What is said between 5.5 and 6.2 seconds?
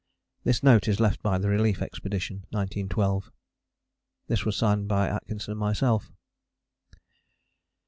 and myself.